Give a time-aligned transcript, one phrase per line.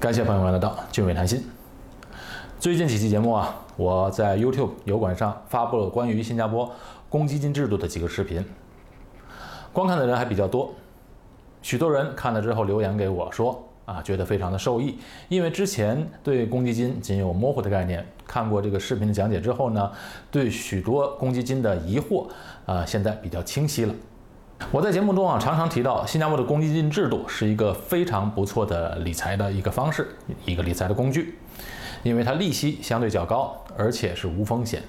[0.00, 1.44] 感谢朋友们来到俊伟谈心。
[2.60, 6.70] 最近几期节目啊，我在 YouTube 油管上发布了关于新加坡
[7.08, 8.44] 公积金制度的几个视频，
[9.72, 10.72] 观看的人还比较多，
[11.62, 19.90] 许多人看了之后留言给我说啊，觉得非常的受益，因为之前对公积金仅有模糊的概念，看过这个视频的讲解之后呢，
[20.30, 22.28] 对许多公积金的疑惑
[22.66, 23.92] 啊，现在比较清晰了。
[24.70, 30.08] 我在节目中啊，常常提到新加坡的公积金制度是一个非常不错的理财的一个方式，
[30.44, 31.38] 一个理财的工具，
[32.02, 34.82] 因为它利息相对较高，而且是无风险。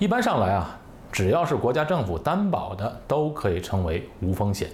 [0.00, 0.78] 一般上来啊，
[1.12, 4.68] 只要是国家政府担保的，都可以称为无风险。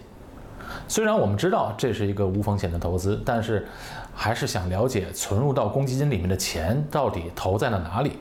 [0.92, 3.66] 虽然我们知道这是一个无风险的投资，但是
[4.14, 8.18] 还是想了解存入到公积金里面的钱到底投在了哪里。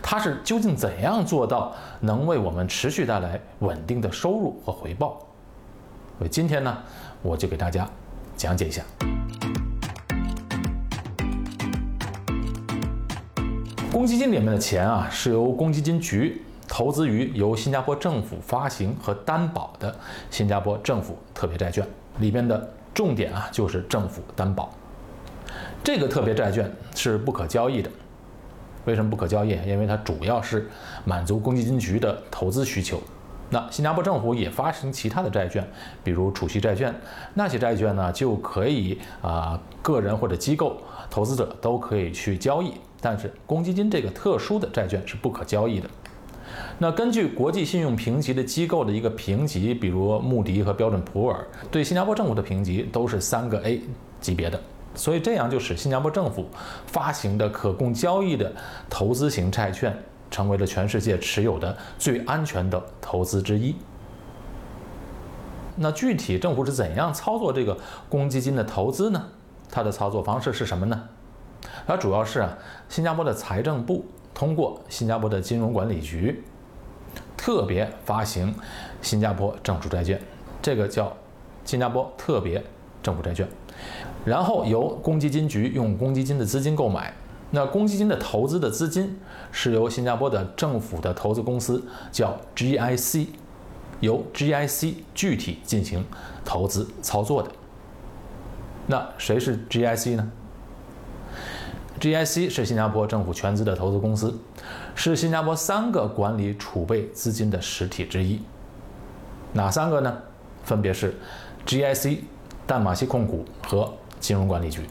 [0.00, 5.18] 它是究竟怎样做到能为我们持续带来稳定的收入和回报？
[6.18, 6.78] 所以今天呢，
[7.22, 7.90] 我就给大家
[8.36, 8.84] 讲解一下。
[13.90, 19.92] 公积金里面的钱啊，是由公积金局投资于由新加坡政府发行和担保的
[20.30, 21.84] 新加坡政府特别债券，
[22.18, 24.72] 里边的重点啊就是政府担保。
[25.84, 27.90] 这个特别债券是不可交易的。
[28.84, 29.50] 为什么不可交易？
[29.66, 30.68] 因为它主要是
[31.04, 33.00] 满足公积金局的投资需求。
[33.50, 35.64] 那新加坡政府也发行其他的债券，
[36.02, 36.94] 比如储蓄债券，
[37.34, 42.72] 那些债券呢就可以啊，个人或者机构投资者都可以去交易。
[43.00, 45.88] 但是公积金这个特殊的债券是不可交易的。
[46.78, 53.80] 那根据国际信用评级的机构的一个评级，比如穆迪和标准普尔，对新加坡政府的评级都是三个 A
[54.20, 54.60] 级别的。
[54.94, 56.46] 所以这样就使新加坡政府
[56.86, 58.52] 发行的可供交易的
[58.90, 59.96] 投资型债券
[60.30, 63.74] 成为了全世界持有的最安全的投资之一。
[65.76, 67.78] 那具体政府是怎样操作这个
[68.10, 69.24] 公积金的投资呢？
[69.70, 71.08] 它的操作方式是什么呢？
[71.86, 72.58] 它主要是啊，
[72.90, 76.42] 新加坡的财政部通过新加坡的金融管理局
[77.36, 78.54] 特别发行
[79.00, 80.20] 新加坡政府债券，
[80.60, 81.16] 这个叫
[81.64, 82.62] 新加坡特别
[83.02, 83.46] 政府债券。
[84.24, 87.12] 然后由公积金局用公积金的资金购买，
[87.50, 89.18] 那公积金的投资的资金
[89.50, 93.26] 是由新加坡的政府的投资公司叫 GIC，
[94.00, 96.04] 由 GIC 具体进行
[96.44, 97.50] 投资操作的。
[98.86, 100.30] 那谁是 GIC 呢
[102.02, 104.38] ？GIC 是新加坡政府全资的投资公司，
[104.94, 108.42] 是新加坡三个管理储备资金的实体之一。
[109.54, 110.14] 哪三个呢？
[110.64, 111.14] 分别是
[111.64, 112.18] GIC。
[112.64, 114.82] 淡马锡控股和金融管理局，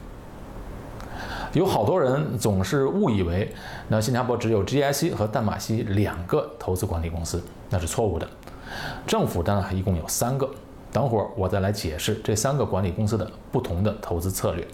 [1.54, 3.50] 有好多人总是误以为
[3.88, 8.28] 那新加坡只有 GIC 和淡马锡两个投资管理公司，那是错误的。
[9.06, 10.48] 政府的呢一共有三个，
[10.92, 14.68] 等会儿我再来解释这三个管理公司的不同的投资策略。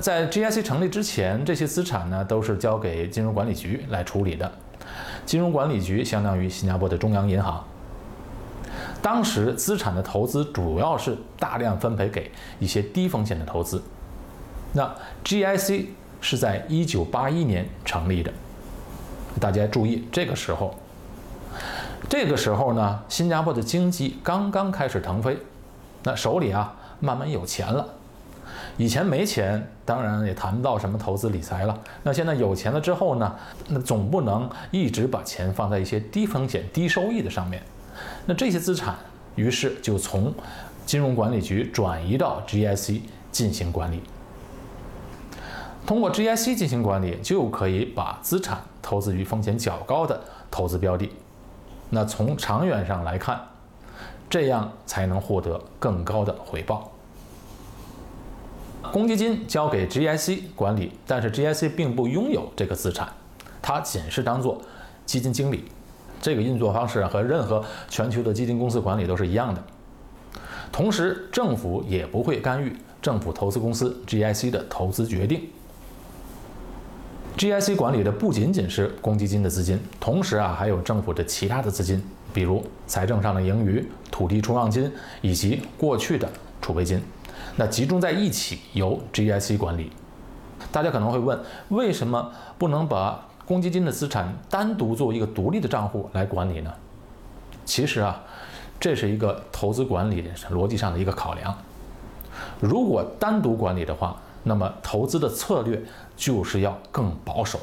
[0.00, 4.50] 在 GIC 成立之前，这些资产呢都是交给金融管理局来处理的，
[5.24, 7.64] 金融管理局相当于新加坡的中央银行。
[9.00, 13.82] 当时资产的投资主要是大量分配给一些低风险的投资。
[14.72, 14.92] 那
[15.24, 15.86] GIC
[16.20, 18.32] 是在一九八一年成立的，
[19.38, 20.74] 大家注意，这个时候，
[22.08, 25.38] 这个时候呢，新加坡的经济刚刚开始腾飞，
[26.02, 27.86] 那手里啊慢慢有钱了。
[28.76, 31.78] 以前没钱，当然也谈不到什么投资理财了。
[32.02, 33.34] 那现在有钱了之后呢，
[33.68, 37.62] 那总不能一直把钱放在一些低风险、低收益的上面。
[38.26, 38.96] 那这些资产，
[39.36, 40.34] 于是就从
[40.84, 44.02] 金融管理局转移到 GIC 进行管理。
[45.86, 50.20] 通过 GIC 进行管理，就可以把资产投资于风险较高的
[50.50, 51.10] 投资标的。
[51.90, 53.40] 那从长远上来看，
[54.28, 56.90] 这样才能获得更高的回报。
[58.94, 63.08] 公积金交给 GIC 管理，但是 GIC 并不拥有这个资产，
[63.60, 64.62] 它仅是当做
[65.04, 65.64] 基金经理。
[66.22, 69.60] 这个运作方式和任何全球的基金公司管理都是一样的。
[70.70, 72.72] 同时，政府也不会干预
[73.02, 75.42] 政府投资公司 GIC 的投资决定。
[77.36, 82.00] GIC 管理的不仅仅是公积金的资金，同时啊还有政府的其他的资金，
[82.32, 84.88] 比如财政上的盈余、土地出让金
[85.20, 86.30] 以及过去的
[86.62, 87.02] 储备金，
[87.56, 89.90] 那集中在一起由 GIC 管理。
[90.72, 91.38] 大家可能会问，
[91.68, 93.28] 为什么不能把？
[93.46, 96.72] 公积金的资产单独作为一个独立的账户来管理呢？
[97.66, 98.22] 其实啊，
[98.80, 101.54] 这是一个投资管理逻辑上的一个考量。
[102.58, 105.78] 如果单独管理的话，那么投资的策略
[106.16, 107.60] 就是要更保守，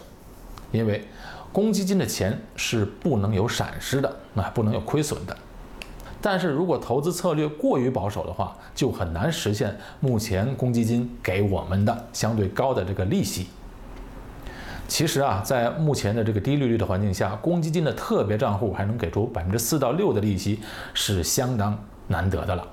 [0.72, 1.04] 因为
[1.52, 5.36] 公积金的钱是不能有闪失的，那不能有亏损的。
[6.22, 13.48] 但是如果投资策略过于保守的话，就很难实现目前公积金给我们的相对高的这个利息。
[14.88, 20.60] 其实啊，在目前的这个低利率的环境下，公积金的特别账户还能给出百分之四到六的利息，
[20.94, 21.78] 是相当
[22.08, 22.68] 难得的了。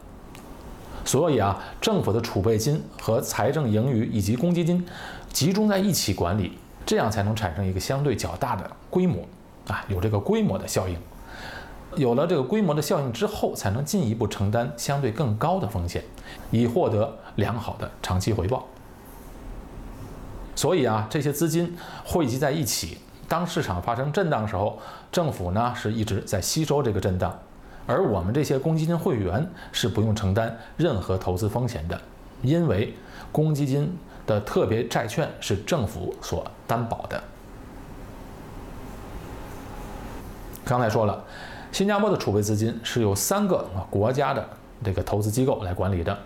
[1.05, 4.85] 所以啊，政府的储备金和财政盈余以及公积金
[5.33, 9.25] 集中在一起管理，这样才能产生一个相对较大的规模
[9.69, 10.97] 啊，有这个规模的效应。
[11.99, 16.03] 有了这个规模的效应之后，才能进一步承担相对更高的风险，
[16.50, 18.67] 以获得良好的长期回报。
[20.55, 22.99] 所以啊，这些资金汇集在一起，
[23.29, 24.79] 当市场发生震荡的时候，
[25.12, 27.37] 政府呢是一直在吸收这个震荡，
[27.87, 32.00] 而我们这些公积金会员是不用承担任何投资风险的，
[32.43, 32.95] 因为
[33.31, 33.97] 公积金
[34.27, 37.23] 的特别债券是政府所担保的。
[40.65, 41.25] 刚才说了，
[41.73, 44.49] 新加坡的储备资金是由三个国家的
[44.82, 46.19] 这个投资机构来管理的，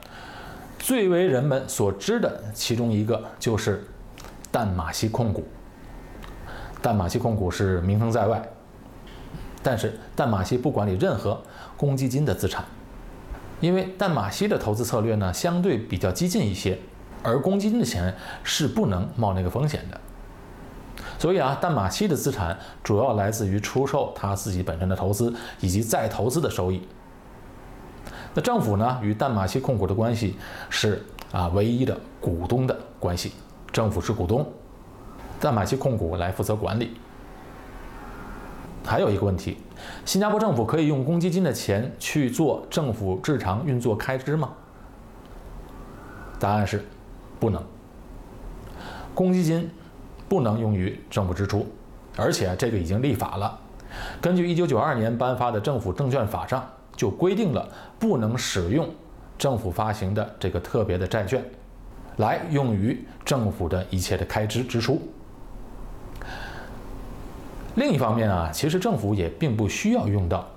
[0.78, 3.84] 最为人们所知的其中一个就是。
[4.52, 5.42] 淡马锡控股，
[6.82, 8.46] 淡马锡控股是名声在外，
[9.62, 11.40] 但是淡马锡不管理任何
[11.74, 12.62] 公积金的资产，
[13.60, 16.78] 因为淡马锡的投资策略呢相对比较激进一些，
[17.22, 18.14] 而公积金的钱
[18.44, 19.98] 是不能冒那个风险的，
[21.22, 26.82] 所以啊，淡马锡的资产主要来自于出售他自己本身的投资以及再投资的收益。
[28.34, 30.36] 那政府呢与淡马锡控股的关系
[30.68, 33.34] 是啊唯一的股东的关系。
[33.70, 34.44] 政府是股东，
[35.38, 36.90] 淡马锡控股来负责管理。
[38.84, 39.58] 还有一个问题，
[40.04, 44.50] 新加坡政府可以用公积金的钱去做政府日常运作开支吗？
[46.40, 46.84] 答案是
[47.38, 47.62] 不能。
[49.14, 49.70] 公积金
[50.32, 51.66] 不能用于政府支出，
[52.16, 53.58] 而且这个已经立法了。
[54.18, 57.68] 根据1992年颁发的《政府证券法》上就规定了，
[57.98, 58.88] 不能使用
[59.36, 61.44] 政府发行的这个特别的债券。
[62.16, 65.02] 来用于政府的一切的开支支出。
[67.74, 70.48] 另一方面啊，其实政府也并不需要用到。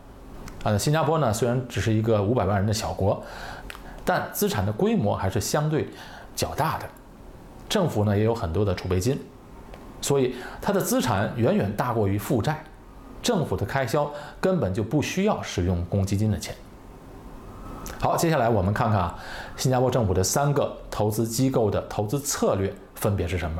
[0.63, 3.21] 啊，新加坡呢虽然只是一个五百万人的小国，
[4.05, 5.89] 但资产的规模还是相对
[6.33, 6.85] 较大的。
[7.67, 9.19] 政府呢也有很多的储备金，
[10.05, 12.63] 所以它的资产远远大过于负债，
[13.23, 14.07] 政府的开销
[14.39, 16.53] 根本就不需要使用公积金的钱。
[17.99, 19.15] 好，接下来我们看看啊，
[19.57, 23.59] 新加坡政府的三个投资机构的投资策略分别是什么？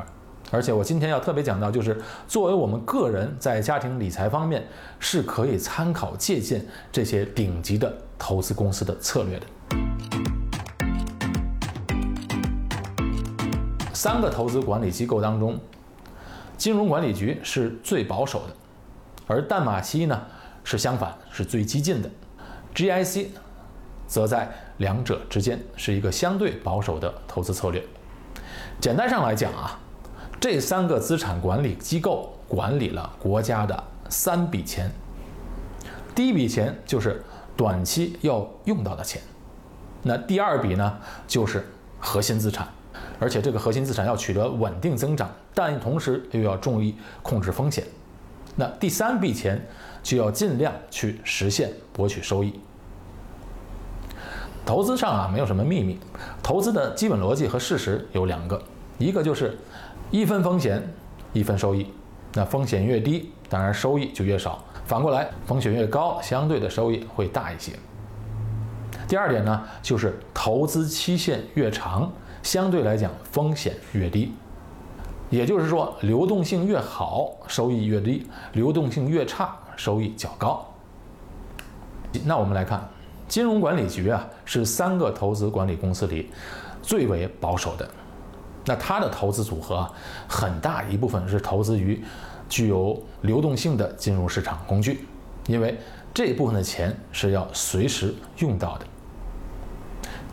[0.52, 4.64] 而且我今天要特别讲到，就是作为我们个人在家庭理财方面
[5.00, 9.46] 是可以参考借鉴这些顶级的投资公司的策略的。
[13.92, 15.58] 三个投资管理机构当中，
[16.56, 18.54] 金融管理局是最保守的，
[19.26, 20.22] 而淡马锡呢
[20.64, 22.10] 是相反，是最激进的
[22.74, 23.28] ，GIC。
[24.08, 27.84] 则在两者之间是一个相对保守的投资策略。
[28.80, 29.76] 简单上来讲啊，
[30.38, 34.88] 这三个资产管理机构管理了国家的三笔钱。
[36.14, 37.20] 第一笔钱就是
[37.56, 39.20] 短期要用到的钱，
[40.04, 41.66] 那第二笔呢就是
[41.98, 42.68] 核心资产，
[43.18, 47.84] 而且这个核心资产要取得稳定增长，但同时又要注意控制风险。
[48.54, 49.60] 那第三笔钱
[50.02, 52.58] 就要尽量去实现博取收益。
[54.64, 55.98] 投资上啊，没有什么秘密。
[56.42, 58.60] 投资的基本逻辑和事实有两个，
[58.98, 59.56] 一个就是
[60.10, 60.82] 一分风险
[61.32, 61.86] 一分收益。
[62.32, 67.72] 那风险越低，当然收益就越少；反过来，风险越高，相对的收益会大一些。
[69.06, 72.12] 第二点呢，就是投资期限越长，
[72.46, 74.32] 相对来讲风险越低。
[75.30, 80.64] 也就是说，流动性越好，收益越低；流动性越差，收益较高。
[82.24, 82.88] 那我们来看。
[83.28, 86.30] 金融管理局啊，是三个投资管理公司里
[86.80, 87.90] 最为保守的。
[88.64, 89.92] 那它的投资组合啊，
[90.28, 92.00] 很大一部分是投资于
[92.48, 95.08] 具有流动性的金融市场工具，
[95.48, 95.76] 因为
[96.14, 98.86] 这部分的钱是要随时用到的。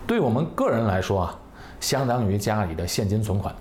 [0.05, 1.39] 对我们个人来说啊，
[1.84, 3.54] 相当于家里的现金存款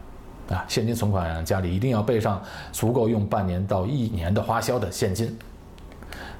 [0.49, 5.37] 啊，现金存款家里一定要备上足够用半年到一年的花销的现金。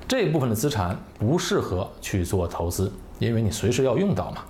[0.07, 4.43] 这部分的资产不适合去做投资，因为你随时要用到嘛，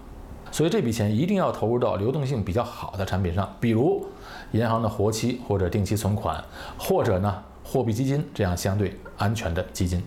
[0.51, 4.07] 所以这笔钱一定要投入到流动性比较好的产品上，比如
[4.51, 6.45] 银行的活期或者定期存款，
[6.77, 10.03] 或者呢货币基金这样相对安全的基金。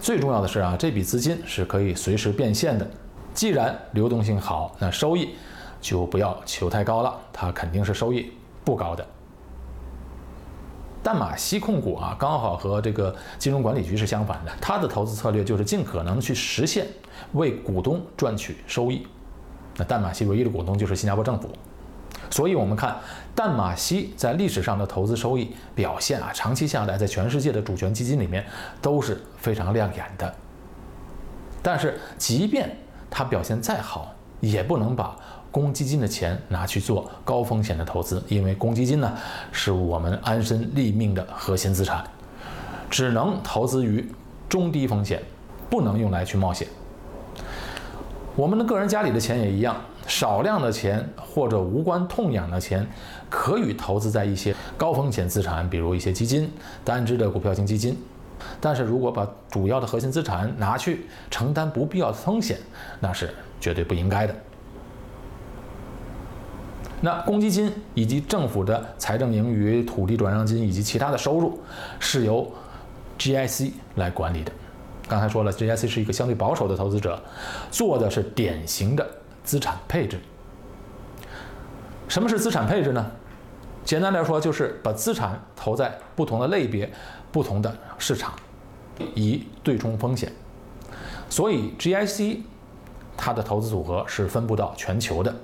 [0.00, 2.88] 最重要的是啊，这笔资金是可以随时变现的。
[3.34, 5.30] 既然流动性好，那收益
[5.80, 8.32] 就不要求太高了，它肯定是收益
[8.64, 9.06] 不高的。
[11.02, 16.86] 淡马锡控股啊，刚好和这个金融管理局是相反的，它的投资策略就是尽可能去实现
[17.32, 19.06] 为股东赚取收益。
[19.76, 21.48] 那淡马锡唯一的股东就是新加坡政府，
[22.28, 22.96] 所以我们看
[23.34, 28.44] 淡马锡在历史上的投资收益表现啊，长期下来在全世界的主权基金里面
[28.82, 30.34] 都是非常亮眼的。
[31.62, 32.76] 但是，即便
[33.08, 35.16] 它表现再好，也不能把
[35.50, 39.12] 公积金的钱拿去做高风险的投资，因为公积金呢
[39.50, 42.04] 是我们安身立命的核心资产，
[42.90, 44.06] 只能投资于
[44.48, 45.22] 中低风险，
[45.70, 46.68] 不能用来去冒险。
[48.36, 49.74] 我们的个人家里的钱也一样，
[50.06, 52.86] 少量的钱或者无关痛痒的钱，
[53.28, 56.48] 可以投资在一些高风险资产，比如一些基金、
[56.84, 57.96] 单只的股票型基金。
[58.60, 62.56] 但是如果把主要的核心资产拿去承担不必要的风险，
[63.00, 64.34] 那是绝对不应该的。
[67.00, 71.58] 那公积金以及政府的财政盈余、土地转让金以及其他的收入，
[72.00, 72.50] 是由
[73.18, 74.52] GIC 来管理的。
[75.08, 77.20] 刚才说了，GIC 是一个相对保守的投资者，
[77.70, 79.06] 做的是典型的
[79.44, 80.18] 资产配置。
[82.08, 83.10] 什么是资产配置呢？
[83.84, 86.90] 简单来说，就是把资产投在不同的类别。
[87.30, 88.32] 不同的市场，
[89.14, 90.32] 以对冲风险，
[91.28, 92.38] 所以 GIC
[93.18, 95.36] 它的投资组合是分布到全球的，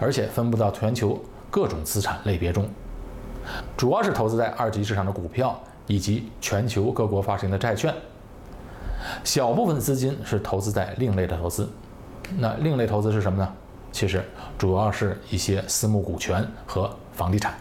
[0.00, 1.18] 而且分布到全球
[1.50, 2.68] 各种资产类别中，
[3.76, 7.94] 主要是投资在二级市场的股票以及全球各国发行的债券，
[9.22, 11.68] 小部分资金是投资在另类的投资。
[12.38, 13.52] 那另类投资是什么呢？
[13.92, 14.24] 其实
[14.58, 17.54] 主要是一些私募股权和房地产。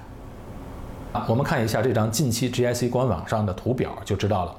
[1.12, 4.56] 啊，我们看一下这张近期 GIC 官网上的图表就知道了。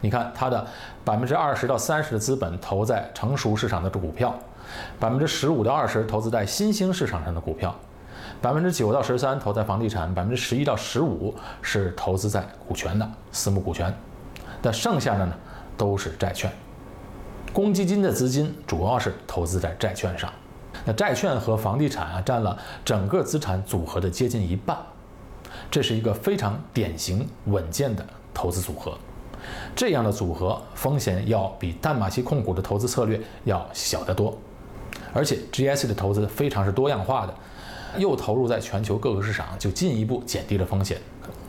[0.00, 0.64] 你看，它的
[1.04, 4.32] 百分之二十到三十的资本投在成熟市场的股票，
[4.98, 7.74] 百分之十五到二十投资在新兴市场上的股票，
[8.40, 13.94] 百分之九到十三投在房地产，百分之十一到十五是投资在股权的私募股权，
[14.62, 15.34] 那剩下的呢
[15.76, 16.50] 都是债券。
[17.52, 20.30] 公积金的资金主要是投资在债券上，
[20.84, 24.76] 那债券和房地产啊占了整个资产组合的接近一半。
[25.70, 28.96] 这是一个非常典型稳健的投资组合，
[29.74, 34.36] 这样的组合风险要比淡马锡控股的投资策略要小得多，
[35.12, 37.34] 而且 GIC 的投资非常是多样化的，
[37.96, 40.98] 又投入在全球各个市场，就进一步减低了风险。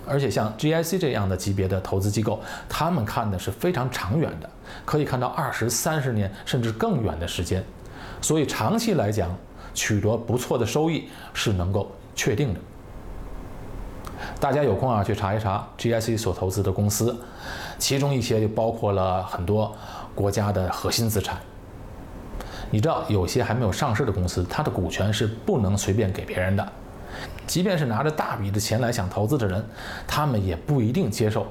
[0.08, 4.50] 而且像 GIC 这样的级别的投资机构，他们看的是非常长远的，
[4.84, 7.64] 可以看到二十三十年甚至更远的时间，
[8.20, 9.30] 所以长期来讲
[9.76, 12.60] 取得不错的收益是能够确定的。
[14.40, 17.16] 大家有空啊，去查一查 GIC 所投资的公司，
[17.78, 19.76] 其中一些就包括了很多
[20.16, 21.38] 国家的核心资产。
[22.72, 26.72] 你知道，有些还没有上市的公司，它的股权是不能随便给别人的。
[27.48, 29.66] 即便是拿着大笔的钱来想投资的人，
[30.08, 31.48] 他们也不一定接受。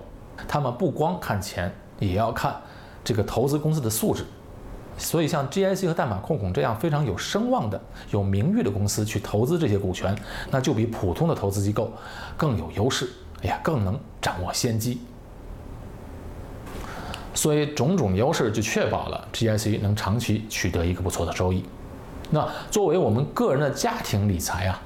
[0.47, 2.55] 他们不光看钱，也要看
[3.03, 4.25] 这个投资公司的素质。
[4.97, 10.17] 所以，像 GIC 和淡马控股这样非常有声望的、有名誉的公司去投资这些股权，
[10.51, 11.93] 那就比普通的投资机构
[12.37, 13.09] 更有优势。
[13.43, 15.01] 哎呀，更能掌握先机。
[17.39, 21.65] 所以，种种优势就确保了 GIC 能长期取得一个不错的收益。
[22.33, 24.83] 那作为我们个人的家庭理财啊，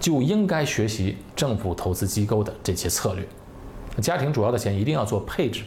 [0.00, 3.28] 就应该学习政府投资机构的这些策略。
[4.00, 5.62] 家庭主要的钱一定要做配置。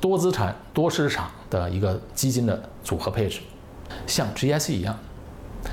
[0.00, 3.38] 多资产、多市场的一个基金的组合配置，
[4.08, 4.98] 像 GIC 一样，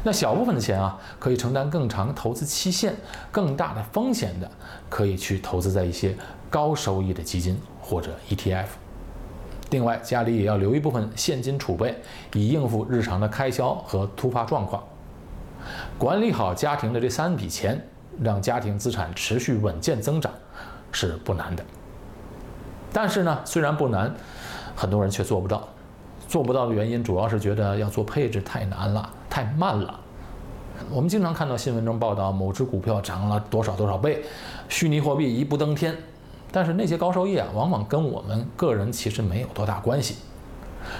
[0.04, 2.96] 那小部分的钱啊，可以承担更长投资期限、
[3.32, 4.48] 更大的风险的，
[4.88, 6.16] 可以去投资在一些
[6.52, 8.68] 高收益的基金或者 ETF。
[9.70, 11.96] 另外，家里也要留一部分现金储备，
[12.34, 14.84] 以应付日常的开销和突发状况。
[15.98, 17.80] 管理好家庭的这三笔钱，
[18.22, 20.32] 让家庭资产持续稳健增长，
[20.92, 21.64] 是不难的。
[22.92, 24.12] 但是呢，虽然不难，
[24.76, 25.68] 很多人却做不到。
[26.28, 30.00] 做不到的原因主要是觉得要做配置太难了，太慢了。
[30.90, 34.24] 我们经常看到新闻中报道某只股票涨了多少多少倍，
[34.70, 35.96] 虚拟货币一步登天。
[36.52, 40.18] 但是那些高收益啊，往往跟我们个人其实没有多大关系。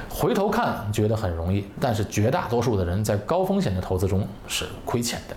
[0.10, 5.36] 回头看觉得很容易，但是绝大多数的人在高风险的投资中是亏钱的。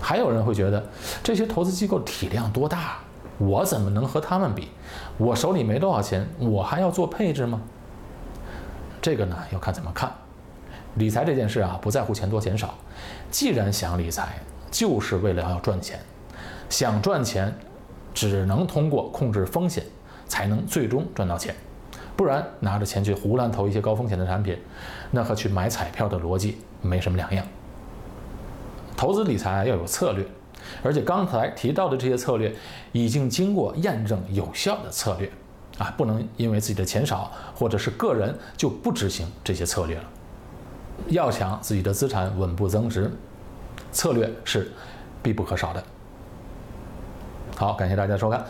[0.00, 0.84] 还有人会觉得
[1.22, 2.98] 这些投资机构体量多大？
[3.36, 4.68] 我怎么能和他们比？
[5.16, 7.60] 我手里没多少钱，我还要做配置吗？
[9.00, 10.12] 这个呢，要看怎么看。
[10.96, 12.74] 理财这件事啊，不在乎钱多钱少。
[13.30, 14.40] 既然想理财，
[14.72, 16.00] 就是为了要赚钱。
[16.68, 17.56] 想赚钱，
[18.18, 19.84] 只能通过控制风险，
[20.26, 21.54] 才能最终赚到钱。
[22.16, 24.58] 不然拿着钱去胡乱投一些高风险的产品，
[25.12, 27.46] 那和去买彩票的逻辑没什么两样。
[28.96, 30.26] 投资理财要有策略。
[30.82, 32.52] 而且刚才提到的这些策略
[32.90, 35.30] 已经经过验证有效的策略，
[35.78, 40.04] 啊，不能因为自己的钱少或者是个人就不执行这些策略了。
[41.06, 43.08] 要想自己的资产稳步增值，
[43.92, 44.72] 策略是
[45.22, 45.82] 必不可少的。
[47.58, 48.44] 好，感谢大家收看，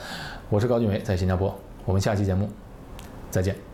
[0.51, 2.47] 我是高俊伟，在新加坡，我们下期节目
[3.31, 3.68] 再见。